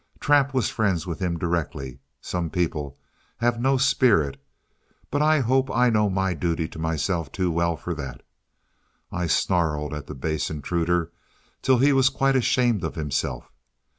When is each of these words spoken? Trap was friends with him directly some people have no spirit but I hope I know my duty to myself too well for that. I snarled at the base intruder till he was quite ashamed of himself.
Trap 0.19 0.51
was 0.55 0.67
friends 0.67 1.05
with 1.05 1.19
him 1.19 1.37
directly 1.37 1.99
some 2.21 2.49
people 2.49 2.97
have 3.37 3.61
no 3.61 3.77
spirit 3.77 4.43
but 5.11 5.21
I 5.21 5.41
hope 5.41 5.69
I 5.69 5.91
know 5.91 6.09
my 6.09 6.33
duty 6.33 6.67
to 6.69 6.79
myself 6.79 7.31
too 7.31 7.51
well 7.51 7.77
for 7.77 7.93
that. 7.93 8.23
I 9.11 9.27
snarled 9.27 9.93
at 9.93 10.07
the 10.07 10.15
base 10.15 10.49
intruder 10.49 11.11
till 11.61 11.77
he 11.77 11.93
was 11.93 12.09
quite 12.09 12.35
ashamed 12.35 12.83
of 12.83 12.95
himself. 12.95 13.51